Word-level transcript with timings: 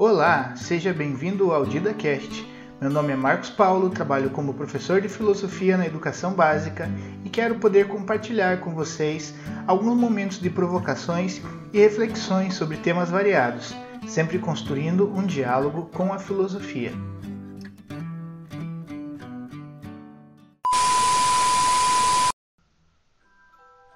Olá, 0.00 0.54
seja 0.54 0.92
bem-vindo 0.92 1.52
ao 1.52 1.66
DidaCast. 1.66 2.46
Meu 2.80 2.88
nome 2.88 3.12
é 3.12 3.16
Marcos 3.16 3.50
Paulo, 3.50 3.90
trabalho 3.90 4.30
como 4.30 4.54
professor 4.54 5.00
de 5.00 5.08
filosofia 5.08 5.76
na 5.76 5.86
educação 5.86 6.34
básica 6.34 6.88
e 7.24 7.28
quero 7.28 7.56
poder 7.56 7.88
compartilhar 7.88 8.60
com 8.60 8.72
vocês 8.72 9.34
alguns 9.66 9.96
momentos 9.96 10.38
de 10.38 10.48
provocações 10.48 11.42
e 11.72 11.80
reflexões 11.80 12.54
sobre 12.54 12.76
temas 12.76 13.10
variados, 13.10 13.74
sempre 14.06 14.38
construindo 14.38 15.12
um 15.12 15.26
diálogo 15.26 15.90
com 15.92 16.12
a 16.12 16.18
filosofia. 16.20 16.92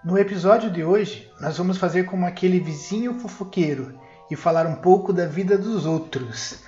No 0.04 0.18
episódio 0.18 0.68
de 0.68 0.82
hoje, 0.82 1.30
nós 1.40 1.56
vamos 1.56 1.78
fazer 1.78 2.06
como 2.06 2.26
aquele 2.26 2.58
vizinho 2.58 3.20
fofoqueiro 3.20 4.02
e 4.32 4.36
falar 4.36 4.66
um 4.66 4.76
pouco 4.76 5.12
da 5.12 5.26
vida 5.26 5.58
dos 5.58 5.84
outros. 5.84 6.60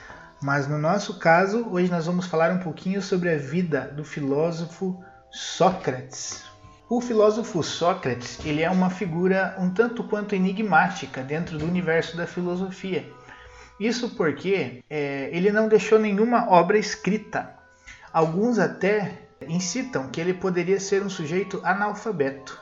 Mas 0.43 0.69
no 0.69 0.77
nosso 0.77 1.19
caso, 1.19 1.67
hoje 1.71 1.91
nós 1.91 2.05
vamos 2.05 2.27
falar 2.27 2.53
um 2.53 2.59
pouquinho 2.59 3.01
sobre 3.01 3.31
a 3.31 3.39
vida 3.39 3.91
do 3.97 4.05
filósofo 4.05 5.03
Sócrates. 5.31 6.45
O 6.91 7.01
filósofo 7.01 7.63
Sócrates 7.63 8.39
ele 8.45 8.63
é 8.63 8.71
uma 8.71 8.91
figura 8.91 9.57
um 9.59 9.71
tanto 9.71 10.05
quanto 10.05 10.35
enigmática 10.35 11.23
dentro 11.23 11.57
do 11.57 11.65
universo 11.65 12.19
da 12.19 12.27
filosofia. 12.27 13.11
Isso 13.81 14.11
porque 14.11 14.85
é, 14.91 15.31
ele 15.33 15.51
não 15.51 15.67
deixou 15.67 15.99
nenhuma 15.99 16.51
obra 16.51 16.77
escrita. 16.77 17.57
Alguns 18.13 18.59
até 18.59 19.23
incitam 19.49 20.11
que 20.11 20.21
ele 20.21 20.35
poderia 20.35 20.79
ser 20.79 21.03
um 21.03 21.09
sujeito 21.09 21.63
analfabeto. 21.65 22.61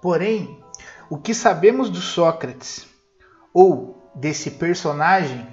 Porém, 0.00 0.58
o 1.10 1.18
que 1.18 1.34
sabemos 1.34 1.90
do 1.90 2.00
Sócrates 2.00 2.88
ou 3.52 4.01
desse 4.14 4.50
personagem, 4.50 5.46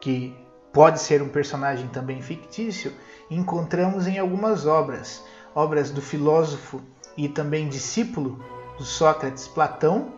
que 0.00 0.34
pode 0.72 1.00
ser 1.00 1.22
um 1.22 1.28
personagem 1.28 1.88
também 1.88 2.22
fictício, 2.22 2.92
encontramos 3.30 4.06
em 4.06 4.18
algumas 4.18 4.66
obras, 4.66 5.24
obras 5.54 5.90
do 5.90 6.00
filósofo 6.00 6.80
e 7.16 7.28
também 7.28 7.68
discípulo 7.68 8.42
do 8.78 8.84
Sócrates 8.84 9.46
Platão, 9.48 10.12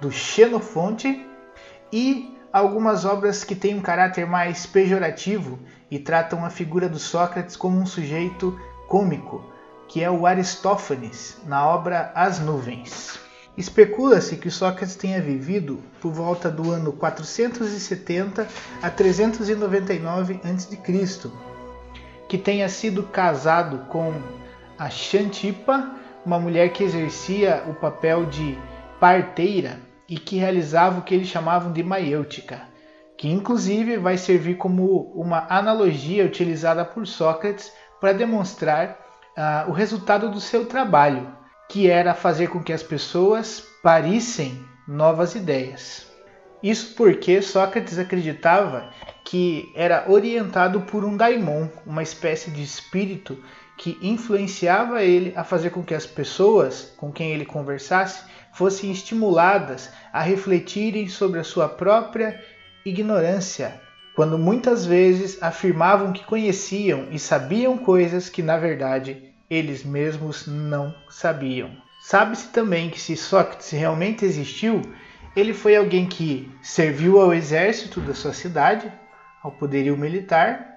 do 0.00 0.10
Xenofonte 0.10 1.26
e 1.92 2.36
algumas 2.52 3.04
obras 3.04 3.44
que 3.44 3.54
têm 3.54 3.76
um 3.76 3.80
caráter 3.80 4.26
mais 4.26 4.66
pejorativo 4.66 5.58
e 5.90 5.98
tratam 5.98 6.44
a 6.44 6.50
figura 6.50 6.88
do 6.88 6.98
Sócrates 6.98 7.56
como 7.56 7.78
um 7.78 7.86
sujeito 7.86 8.58
cômico, 8.88 9.44
que 9.88 10.02
é 10.02 10.10
o 10.10 10.26
Aristófanes, 10.26 11.38
na 11.46 11.66
obra 11.66 12.12
As 12.14 12.38
Nuvens. 12.38 13.23
Especula-se 13.56 14.36
que 14.36 14.50
Sócrates 14.50 14.96
tenha 14.96 15.20
vivido 15.20 15.80
por 16.00 16.12
volta 16.12 16.50
do 16.50 16.72
ano 16.72 16.92
470 16.92 18.48
a 18.82 18.90
399 18.90 20.40
a.C., 20.42 21.30
que 22.28 22.36
tenha 22.36 22.68
sido 22.68 23.04
casado 23.04 23.86
com 23.88 24.12
a 24.76 24.90
Xantipa, 24.90 25.94
uma 26.26 26.40
mulher 26.40 26.72
que 26.72 26.82
exercia 26.82 27.62
o 27.68 27.74
papel 27.74 28.26
de 28.26 28.58
parteira 28.98 29.78
e 30.08 30.18
que 30.18 30.36
realizava 30.36 30.98
o 30.98 31.02
que 31.02 31.14
eles 31.14 31.28
chamavam 31.28 31.72
de 31.72 31.82
maiêutica, 31.82 32.62
que 33.16 33.28
inclusive 33.28 33.98
vai 33.98 34.18
servir 34.18 34.56
como 34.56 35.12
uma 35.14 35.46
analogia 35.48 36.24
utilizada 36.24 36.84
por 36.84 37.06
Sócrates 37.06 37.72
para 38.00 38.12
demonstrar 38.12 38.98
uh, 39.36 39.70
o 39.70 39.72
resultado 39.72 40.28
do 40.28 40.40
seu 40.40 40.66
trabalho 40.66 41.43
que 41.68 41.88
era 41.88 42.14
fazer 42.14 42.48
com 42.48 42.62
que 42.62 42.72
as 42.72 42.82
pessoas 42.82 43.62
parissem 43.82 44.64
novas 44.86 45.34
ideias. 45.34 46.06
Isso 46.62 46.94
porque 46.94 47.42
Sócrates 47.42 47.98
acreditava 47.98 48.90
que 49.22 49.70
era 49.74 50.04
orientado 50.08 50.80
por 50.82 51.04
um 51.04 51.16
daimon, 51.16 51.68
uma 51.84 52.02
espécie 52.02 52.50
de 52.50 52.62
espírito 52.62 53.38
que 53.76 53.98
influenciava 54.00 55.02
ele 55.02 55.32
a 55.36 55.44
fazer 55.44 55.70
com 55.70 55.82
que 55.82 55.94
as 55.94 56.06
pessoas 56.06 56.94
com 56.96 57.12
quem 57.12 57.32
ele 57.32 57.44
conversasse 57.44 58.24
fossem 58.52 58.90
estimuladas 58.90 59.90
a 60.12 60.22
refletirem 60.22 61.08
sobre 61.08 61.40
a 61.40 61.44
sua 61.44 61.68
própria 61.68 62.40
ignorância, 62.84 63.80
quando 64.14 64.38
muitas 64.38 64.86
vezes 64.86 65.42
afirmavam 65.42 66.12
que 66.12 66.24
conheciam 66.24 67.08
e 67.10 67.18
sabiam 67.18 67.76
coisas 67.76 68.28
que 68.28 68.42
na 68.42 68.56
verdade 68.56 69.33
eles 69.54 69.84
mesmos 69.84 70.46
não 70.46 70.94
sabiam. 71.08 71.70
Sabe-se 72.00 72.48
também 72.48 72.90
que 72.90 73.00
se 73.00 73.16
Sócrates 73.16 73.70
realmente 73.70 74.24
existiu, 74.24 74.82
ele 75.34 75.54
foi 75.54 75.76
alguém 75.76 76.06
que 76.06 76.50
serviu 76.62 77.20
ao 77.20 77.32
exército 77.32 78.00
da 78.00 78.14
sua 78.14 78.32
cidade, 78.32 78.92
ao 79.42 79.52
poderio 79.52 79.96
militar, 79.96 80.74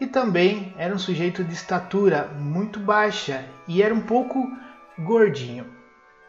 e 0.00 0.06
também 0.06 0.74
era 0.76 0.94
um 0.94 0.98
sujeito 0.98 1.44
de 1.44 1.54
estatura 1.54 2.26
muito 2.38 2.78
baixa 2.80 3.44
e 3.68 3.82
era 3.82 3.94
um 3.94 4.00
pouco 4.00 4.46
gordinho. 4.98 5.66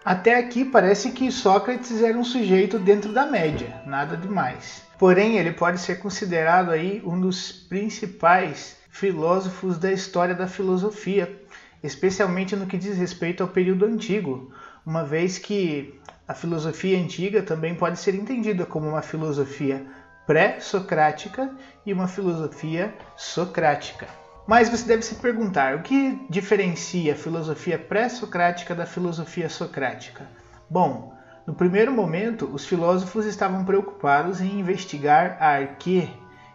Até 0.03 0.38
aqui 0.38 0.63
parece 0.63 1.11
que 1.11 1.31
Sócrates 1.31 2.03
era 2.03 2.17
um 2.17 2.23
sujeito 2.23 2.78
dentro 2.78 3.11
da 3.11 3.25
média, 3.25 3.81
nada 3.88 4.16
demais. 4.16 4.84
Porém, 5.00 5.38
ele 5.38 5.51
pode 5.51 5.79
ser 5.79 5.95
considerado 5.95 6.69
aí 6.69 7.01
um 7.03 7.19
dos 7.19 7.51
principais 7.51 8.78
filósofos 8.88 9.78
da 9.78 9.91
história 9.91 10.35
da 10.35 10.47
filosofia, 10.47 11.41
especialmente 11.85 12.56
no 12.56 12.66
que 12.66 12.78
diz 12.78 12.97
respeito 12.97 13.44
ao 13.44 13.50
período 13.50 13.85
antigo, 13.85 14.51
uma 14.85 15.03
vez 15.03 15.38
que 15.38 16.00
a 16.28 16.34
filosofia 16.34 16.97
antiga 16.97 17.44
também 17.44 17.75
pode 17.75 18.00
ser 18.00 18.16
entendida 18.16 18.66
como 18.66 18.90
uma 18.90 19.01
filosofia 19.01 19.85
pré-socrática 20.25 21.51
e 21.85 21.94
uma 21.94 22.07
filosofia 22.07 22.94
socrática. 23.16 24.07
Mas 24.47 24.69
você 24.69 24.85
deve 24.85 25.03
se 25.03 25.16
perguntar: 25.16 25.75
o 25.75 25.81
que 25.81 26.19
diferencia 26.29 27.13
a 27.13 27.16
filosofia 27.16 27.78
pré-socrática 27.78 28.75
da 28.75 28.85
filosofia 28.85 29.50
socrática? 29.50 30.28
Bom, 30.69 31.16
no 31.46 31.53
primeiro 31.53 31.91
momento, 31.91 32.50
os 32.52 32.66
filósofos 32.66 33.25
estavam 33.25 33.63
preocupados 33.63 34.41
em 34.41 34.59
investigar 34.59 35.38
a 35.40 35.50
arquê 35.50 36.09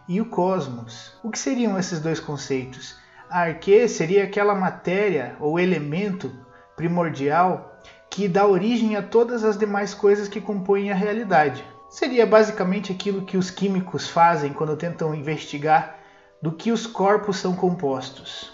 e 0.07 0.19
o 0.19 0.25
cosmos. 0.25 1.17
O 1.23 1.31
que 1.31 1.39
seriam 1.39 1.79
esses 1.79 2.01
dois 2.01 2.19
conceitos? 2.19 3.00
A 3.31 3.43
arquê 3.43 3.87
seria 3.87 4.25
aquela 4.25 4.53
matéria 4.53 5.37
ou 5.39 5.57
elemento 5.57 6.29
primordial 6.75 7.79
que 8.09 8.27
dá 8.27 8.45
origem 8.45 8.97
a 8.97 9.01
todas 9.01 9.45
as 9.45 9.57
demais 9.57 9.93
coisas 9.93 10.27
que 10.27 10.41
compõem 10.41 10.91
a 10.91 10.95
realidade. 10.95 11.63
Seria 11.89 12.25
basicamente 12.25 12.91
aquilo 12.91 13.21
que 13.21 13.37
os 13.37 13.49
químicos 13.49 14.09
fazem 14.09 14.51
quando 14.51 14.75
tentam 14.75 15.15
investigar 15.15 15.95
do 16.41 16.51
que 16.51 16.73
os 16.73 16.85
corpos 16.85 17.37
são 17.37 17.55
compostos. 17.55 18.51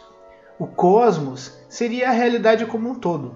O 0.59 0.67
cosmos 0.67 1.57
seria 1.67 2.09
a 2.09 2.13
realidade 2.13 2.63
como 2.67 2.87
um 2.87 2.93
todo. 2.99 3.35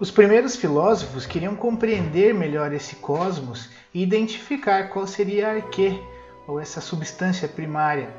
Os 0.00 0.10
primeiros 0.10 0.56
filósofos 0.56 1.24
queriam 1.24 1.54
compreender 1.54 2.34
melhor 2.34 2.72
esse 2.72 2.96
cosmos 2.96 3.70
e 3.94 4.02
identificar 4.02 4.88
qual 4.88 5.06
seria 5.06 5.50
a 5.50 5.52
arquê, 5.52 6.02
ou 6.48 6.58
essa 6.58 6.80
substância 6.80 7.46
primária 7.46 8.12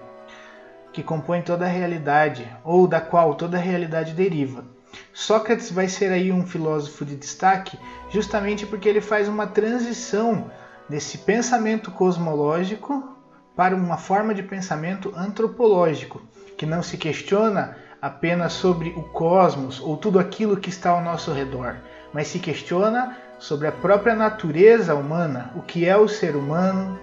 que 0.91 1.03
compõe 1.03 1.41
toda 1.41 1.65
a 1.65 1.69
realidade, 1.69 2.49
ou 2.63 2.87
da 2.87 2.99
qual 2.99 3.35
toda 3.35 3.57
a 3.57 3.61
realidade 3.61 4.13
deriva. 4.13 4.65
Sócrates 5.13 5.71
vai 5.71 5.87
ser 5.87 6.11
aí 6.11 6.31
um 6.31 6.45
filósofo 6.45 7.05
de 7.05 7.15
destaque 7.15 7.77
justamente 8.09 8.65
porque 8.65 8.89
ele 8.89 9.01
faz 9.01 9.27
uma 9.27 9.47
transição 9.47 10.51
desse 10.89 11.19
pensamento 11.19 11.91
cosmológico 11.91 13.15
para 13.55 13.75
uma 13.75 13.97
forma 13.97 14.33
de 14.33 14.43
pensamento 14.43 15.13
antropológico, 15.15 16.21
que 16.57 16.65
não 16.65 16.83
se 16.83 16.97
questiona 16.97 17.77
apenas 18.01 18.53
sobre 18.53 18.89
o 18.89 19.03
cosmos 19.03 19.79
ou 19.79 19.95
tudo 19.95 20.19
aquilo 20.19 20.57
que 20.57 20.69
está 20.69 20.89
ao 20.89 21.01
nosso 21.01 21.31
redor, 21.31 21.77
mas 22.11 22.27
se 22.27 22.39
questiona 22.39 23.15
sobre 23.39 23.67
a 23.67 23.71
própria 23.71 24.15
natureza 24.15 24.95
humana, 24.95 25.51
o 25.55 25.61
que 25.61 25.85
é 25.85 25.95
o 25.95 26.07
ser 26.07 26.35
humano, 26.35 26.99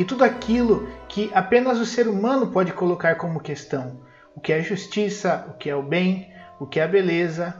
e 0.00 0.04
tudo 0.04 0.24
aquilo 0.24 0.88
que 1.06 1.30
apenas 1.34 1.78
o 1.78 1.84
ser 1.84 2.08
humano 2.08 2.46
pode 2.46 2.72
colocar 2.72 3.16
como 3.16 3.38
questão: 3.38 4.00
o 4.34 4.40
que 4.40 4.50
é 4.50 4.62
justiça, 4.62 5.44
o 5.50 5.58
que 5.58 5.68
é 5.68 5.76
o 5.76 5.82
bem, 5.82 6.32
o 6.58 6.66
que 6.66 6.80
é 6.80 6.84
a 6.84 6.88
beleza, 6.88 7.54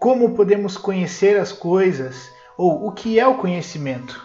como 0.00 0.34
podemos 0.34 0.78
conhecer 0.78 1.38
as 1.38 1.52
coisas 1.52 2.32
ou 2.56 2.86
o 2.86 2.92
que 2.92 3.20
é 3.20 3.26
o 3.26 3.36
conhecimento. 3.36 4.18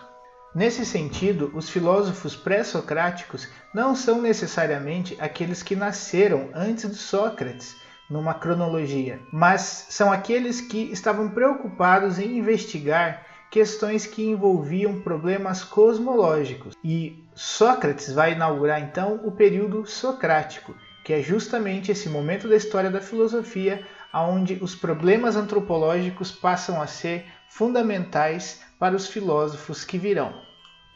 Nesse 0.56 0.86
sentido, 0.86 1.51
os 1.54 1.69
filósofos 1.69 2.34
pré-socráticos 2.34 3.50
não 3.75 3.94
são 3.94 4.22
necessariamente 4.22 5.18
aqueles 5.19 5.62
que 5.62 5.75
nasceram 5.75 6.51
antes 6.56 6.89
de 6.89 6.95
Sócrates, 6.95 7.75
numa 8.10 8.36
cronologia, 8.36 9.19
mas 9.34 9.86
são 9.89 10.13
aqueles 10.13 10.62
que 10.62 10.89
estavam 10.94 11.30
preocupados 11.30 12.19
em 12.19 12.38
investigar 12.38 13.25
questões 13.50 14.06
que 14.06 14.24
envolviam 14.24 15.01
problemas 15.01 15.63
cosmológicos. 15.63 16.75
E 16.84 17.24
Sócrates 17.34 18.12
vai 18.13 18.34
inaugurar 18.34 18.81
então 18.81 19.22
o 19.24 19.31
período 19.31 19.86
socrático, 19.86 20.75
que 21.04 21.13
é 21.13 21.22
justamente 21.22 21.92
esse 21.92 22.10
momento 22.10 22.48
da 22.48 22.56
história 22.56 22.90
da 22.90 23.01
filosofia 23.01 23.86
onde 24.13 24.57
os 24.62 24.75
problemas 24.75 25.36
antropológicos 25.36 26.31
passam 26.31 26.81
a 26.81 26.88
ser 26.88 27.25
fundamentais 27.48 28.62
para 28.78 28.96
os 28.96 29.07
filósofos 29.07 29.84
que 29.84 29.98
virão. 29.98 30.34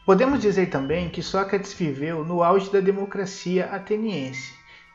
Podemos 0.04 0.40
dizer 0.40 0.66
também 0.66 1.08
que 1.08 1.22
Sócrates 1.22 1.72
viveu 1.72 2.24
no 2.24 2.42
auge 2.42 2.70
da 2.70 2.80
democracia 2.80 3.66
ateniense. 3.66 4.52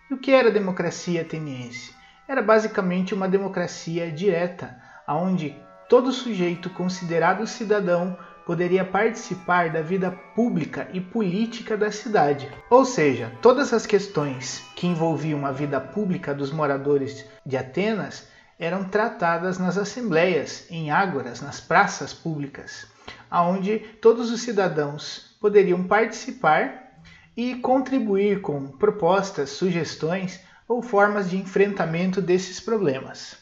E 0.10 0.14
o 0.14 0.18
que 0.18 0.32
era 0.32 0.50
a 0.50 0.54
democracia 0.54 1.22
ateniense? 1.22 1.94
Era 2.28 2.42
basicamente 2.42 3.14
uma 3.14 3.28
democracia 3.28 4.12
direta, 4.12 4.80
onde 5.08 5.56
todo 5.90 6.12
sujeito 6.12 6.70
considerado 6.70 7.48
cidadão 7.48 8.16
poderia 8.46 8.86
participar 8.86 9.72
da 9.72 9.82
vida 9.82 10.12
pública 10.36 10.88
e 10.94 11.02
política 11.02 11.76
da 11.76 11.92
cidade. 11.92 12.50
Ou 12.70 12.86
seja, 12.86 13.32
todas 13.42 13.74
as 13.74 13.86
questões 13.86 14.64
que 14.76 14.88
envolviam 14.88 15.46
a 15.46 15.52
vida 15.52 15.82
pública 15.82 16.34
dos 16.34 16.52
moradores 16.52 17.26
de 17.46 17.58
Atenas 17.58 18.28
eram 18.60 18.84
tratadas 18.84 19.58
nas 19.58 19.78
assembleias, 19.78 20.68
em 20.70 20.92
ágoras, 20.92 21.42
nas 21.42 21.60
praças 21.60 22.14
públicas, 22.14 22.86
aonde 23.30 23.80
todos 24.02 24.32
os 24.32 24.42
cidadãos 24.42 25.36
poderiam 25.40 25.84
participar 25.84 27.02
e 27.36 27.56
contribuir 27.56 28.42
com 28.42 28.68
propostas, 28.68 29.52
sugestões 29.52 30.40
ou 30.68 30.84
formas 30.84 31.30
de 31.30 31.38
enfrentamento 31.38 32.22
desses 32.22 32.60
problemas. 32.60 33.39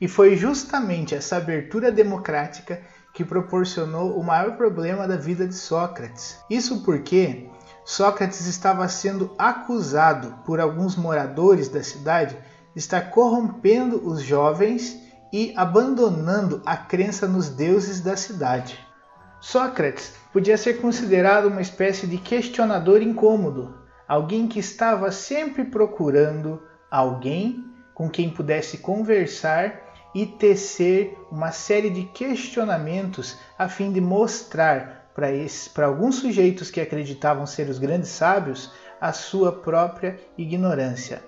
E 0.00 0.06
foi 0.06 0.36
justamente 0.36 1.14
essa 1.14 1.36
abertura 1.36 1.90
democrática 1.90 2.80
que 3.14 3.24
proporcionou 3.24 4.18
o 4.18 4.22
maior 4.22 4.56
problema 4.56 5.08
da 5.08 5.16
vida 5.16 5.46
de 5.46 5.54
Sócrates. 5.54 6.38
Isso 6.50 6.82
porque 6.84 7.48
Sócrates 7.82 8.46
estava 8.46 8.86
sendo 8.88 9.34
acusado 9.38 10.34
por 10.44 10.60
alguns 10.60 10.96
moradores 10.96 11.68
da 11.68 11.82
cidade 11.82 12.36
de 12.74 12.78
estar 12.78 13.10
corrompendo 13.10 14.06
os 14.06 14.20
jovens 14.20 15.00
e 15.32 15.54
abandonando 15.56 16.60
a 16.66 16.76
crença 16.76 17.26
nos 17.26 17.48
deuses 17.48 18.00
da 18.00 18.16
cidade. 18.16 18.78
Sócrates 19.40 20.12
podia 20.32 20.58
ser 20.58 20.74
considerado 20.74 21.46
uma 21.46 21.62
espécie 21.62 22.06
de 22.06 22.18
questionador 22.18 23.00
incômodo, 23.00 23.78
alguém 24.06 24.46
que 24.46 24.58
estava 24.58 25.10
sempre 25.10 25.64
procurando 25.64 26.62
alguém 26.90 27.64
com 27.94 28.10
quem 28.10 28.28
pudesse 28.28 28.78
conversar 28.78 29.85
e 30.16 30.24
tecer 30.24 31.14
uma 31.30 31.52
série 31.52 31.90
de 31.90 32.04
questionamentos 32.04 33.36
a 33.58 33.68
fim 33.68 33.92
de 33.92 34.00
mostrar 34.00 35.10
para 35.14 35.84
alguns 35.84 36.14
sujeitos 36.14 36.70
que 36.70 36.80
acreditavam 36.80 37.44
ser 37.44 37.68
os 37.68 37.78
grandes 37.78 38.08
sábios 38.08 38.72
a 38.98 39.12
sua 39.12 39.52
própria 39.52 40.18
ignorância. 40.38 41.22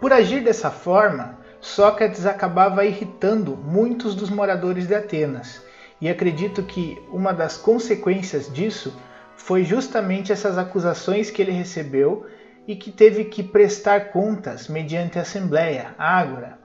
Por 0.00 0.10
agir 0.10 0.42
dessa 0.42 0.70
forma, 0.70 1.38
Sócrates 1.60 2.24
acabava 2.24 2.86
irritando 2.86 3.54
muitos 3.58 4.14
dos 4.14 4.30
moradores 4.30 4.86
de 4.86 4.94
Atenas, 4.94 5.62
e 6.00 6.08
acredito 6.08 6.62
que 6.62 6.98
uma 7.12 7.34
das 7.34 7.58
consequências 7.58 8.50
disso 8.50 8.98
foi 9.36 9.64
justamente 9.64 10.32
essas 10.32 10.56
acusações 10.56 11.30
que 11.30 11.42
ele 11.42 11.52
recebeu 11.52 12.26
e 12.66 12.74
que 12.74 12.90
teve 12.90 13.26
que 13.26 13.42
prestar 13.42 14.12
contas 14.12 14.66
mediante 14.66 15.18
a 15.18 15.22
Assembleia, 15.22 15.94
Ágora, 15.98 16.59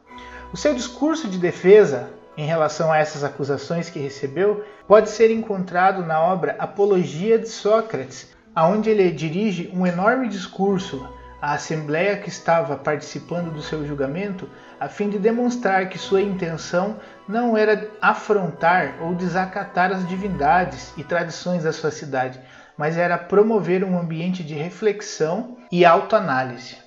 o 0.56 0.58
seu 0.58 0.74
discurso 0.74 1.28
de 1.28 1.38
defesa 1.38 2.08
em 2.38 2.46
relação 2.46 2.90
a 2.90 2.98
essas 2.98 3.26
acusações 3.26 3.90
que 3.90 4.00
recebeu 4.00 4.64
pode 4.88 5.10
ser 5.10 5.30
encontrado 5.30 6.02
na 6.06 6.22
obra 6.22 6.56
Apologia 6.58 7.38
de 7.38 7.50
Sócrates, 7.50 8.34
aonde 8.56 8.90
ele 8.90 9.12
dirige 9.12 9.70
um 9.74 9.86
enorme 9.86 10.30
discurso 10.30 11.06
à 11.42 11.56
assembleia 11.56 12.16
que 12.16 12.30
estava 12.30 12.78
participando 12.78 13.52
do 13.52 13.62
seu 13.62 13.86
julgamento, 13.86 14.50
a 14.80 14.88
fim 14.88 15.10
de 15.10 15.20
demonstrar 15.20 15.90
que 15.90 15.98
sua 15.98 16.22
intenção 16.22 17.02
não 17.28 17.58
era 17.58 17.92
afrontar 18.02 18.96
ou 19.02 19.14
desacatar 19.14 19.92
as 19.92 20.08
divindades 20.08 20.94
e 20.96 21.04
tradições 21.04 21.64
da 21.64 21.74
sua 21.74 21.92
cidade, 21.92 22.40
mas 22.78 22.98
era 22.98 23.18
promover 23.18 23.84
um 23.84 24.00
ambiente 24.00 24.42
de 24.42 24.54
reflexão 24.54 25.58
e 25.70 25.84
autoanálise. 25.84 26.78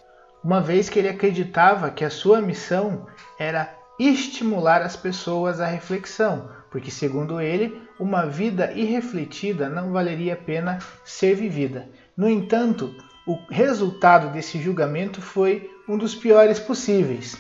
Uma 0.43 0.63
vez 0.63 0.89
que 0.89 0.99
ele 1.01 1.09
acreditava 1.09 1.91
que 1.91 2.05
a 2.05 2.11
sua 2.11 2.41
missão 2.41 3.07
era 3.39 3.75
estimular 3.99 4.83
as 4.83 4.97
pessoas 4.97 5.61
à 5.61 5.67
reflexão, 5.67 6.51
porque, 6.71 6.91
segundo 6.91 7.41
ele, 7.41 7.81
uma 7.99 8.27
vida 8.27 8.73
irrefletida 8.73 9.69
não 9.69 9.93
valeria 9.93 10.35
a 10.35 10.37
pena 10.37 10.79
ser 11.05 11.35
vivida. 11.35 11.89
No 12.17 12.29
entanto, 12.29 12.95
o 13.27 13.39
resultado 13.51 14.33
desse 14.33 14.61
julgamento 14.61 15.21
foi 15.21 15.71
um 15.89 15.97
dos 15.99 16.15
piores 16.15 16.59
possíveis. 16.59 17.37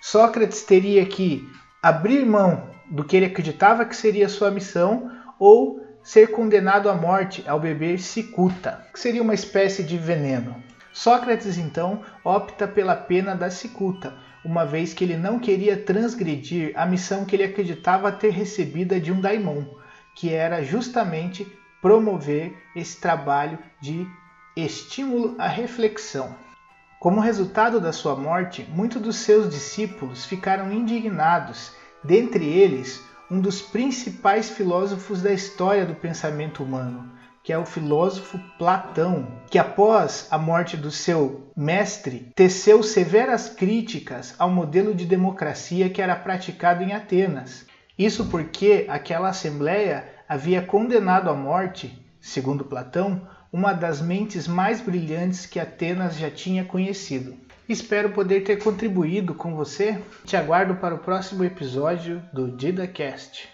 Sócrates 0.00 0.62
teria 0.62 1.04
que 1.04 1.48
abrir 1.82 2.24
mão 2.24 2.68
do 2.90 3.04
que 3.04 3.16
ele 3.16 3.26
acreditava 3.26 3.84
que 3.84 3.96
seria 3.96 4.28
sua 4.28 4.50
missão 4.50 5.10
ou 5.38 5.80
ser 6.02 6.28
condenado 6.28 6.88
à 6.88 6.94
morte 6.94 7.44
ao 7.46 7.60
beber 7.60 7.98
cicuta, 7.98 8.86
que 8.92 8.98
seria 8.98 9.22
uma 9.22 9.34
espécie 9.34 9.82
de 9.82 9.96
veneno. 9.96 10.62
Sócrates 10.92 11.56
então 11.56 12.02
opta 12.24 12.66
pela 12.66 12.96
pena 12.96 13.34
da 13.34 13.50
cicuta, 13.50 14.14
uma 14.44 14.64
vez 14.64 14.94
que 14.94 15.04
ele 15.04 15.16
não 15.16 15.38
queria 15.38 15.76
transgredir 15.76 16.72
a 16.74 16.86
missão 16.86 17.24
que 17.24 17.36
ele 17.36 17.44
acreditava 17.44 18.10
ter 18.10 18.30
recebida 18.30 18.98
de 19.00 19.12
um 19.12 19.20
daimon, 19.20 19.64
que 20.14 20.32
era 20.32 20.62
justamente 20.62 21.46
promover 21.80 22.54
esse 22.74 23.00
trabalho 23.00 23.58
de 23.80 24.06
estímulo 24.56 25.34
à 25.38 25.46
reflexão. 25.46 26.34
Como 26.98 27.20
resultado 27.20 27.80
da 27.80 27.92
sua 27.92 28.14
morte, 28.14 28.66
muitos 28.68 29.00
dos 29.00 29.16
seus 29.16 29.48
discípulos 29.48 30.26
ficaram 30.26 30.70
indignados, 30.70 31.72
dentre 32.04 32.44
eles 32.44 33.02
um 33.30 33.40
dos 33.40 33.62
principais 33.62 34.50
filósofos 34.50 35.22
da 35.22 35.32
história 35.32 35.86
do 35.86 35.94
pensamento 35.94 36.62
humano, 36.62 37.10
que 37.50 37.54
é 37.54 37.58
o 37.58 37.66
filósofo 37.66 38.38
Platão, 38.56 39.26
que 39.50 39.58
após 39.58 40.28
a 40.30 40.38
morte 40.38 40.76
do 40.76 40.88
seu 40.88 41.50
mestre, 41.56 42.30
teceu 42.36 42.80
severas 42.80 43.48
críticas 43.48 44.36
ao 44.38 44.48
modelo 44.48 44.94
de 44.94 45.04
democracia 45.04 45.90
que 45.90 46.00
era 46.00 46.14
praticado 46.14 46.84
em 46.84 46.92
Atenas. 46.92 47.66
Isso 47.98 48.26
porque 48.26 48.86
aquela 48.88 49.30
assembleia 49.30 50.04
havia 50.28 50.62
condenado 50.62 51.28
à 51.28 51.34
morte, 51.34 52.00
segundo 52.20 52.64
Platão, 52.64 53.20
uma 53.52 53.72
das 53.72 54.00
mentes 54.00 54.46
mais 54.46 54.80
brilhantes 54.80 55.44
que 55.44 55.58
Atenas 55.58 56.16
já 56.16 56.30
tinha 56.30 56.64
conhecido. 56.64 57.34
Espero 57.68 58.10
poder 58.10 58.44
ter 58.44 58.62
contribuído 58.62 59.34
com 59.34 59.56
você. 59.56 60.00
Te 60.24 60.36
aguardo 60.36 60.76
para 60.76 60.94
o 60.94 60.98
próximo 60.98 61.42
episódio 61.42 62.22
do 62.32 62.48
DidaCast. 62.48 63.48